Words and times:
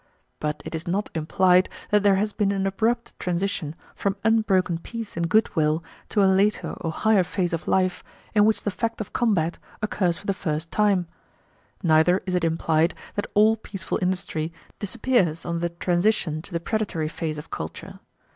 But 0.39 0.63
it 0.65 0.73
is 0.73 0.87
not 0.87 1.11
implied 1.13 1.69
that 1.91 2.01
there 2.01 2.15
has 2.15 2.33
been 2.33 2.51
an 2.51 2.65
abrupt 2.65 3.13
transition 3.19 3.75
from 3.95 4.15
unbroken 4.23 4.79
peace 4.79 5.15
and 5.15 5.29
good 5.29 5.55
will 5.55 5.83
to 6.09 6.23
a 6.23 6.25
later 6.25 6.73
or 6.81 6.91
higher 6.91 7.23
phase 7.23 7.53
of 7.53 7.67
life 7.67 8.03
in 8.33 8.43
which 8.45 8.63
the 8.63 8.71
fact 8.71 8.99
of 8.99 9.13
combat 9.13 9.59
occurs 9.79 10.17
for 10.17 10.25
the 10.25 10.33
first 10.33 10.71
time. 10.71 11.05
Neither 11.83 12.23
is 12.25 12.33
it 12.33 12.43
implied 12.43 12.95
that 13.13 13.27
all 13.35 13.55
peaceful 13.57 13.99
industry 14.01 14.51
disappears 14.79 15.45
on 15.45 15.59
the 15.59 15.69
transition 15.69 16.41
to 16.41 16.51
the 16.51 16.59
predatory 16.59 17.07
phase 17.07 17.37
of 17.37 17.51
culture. 17.51 17.99